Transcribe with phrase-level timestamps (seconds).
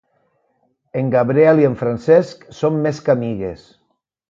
[1.01, 3.71] En Gabriel i en Francesc són més que amigues.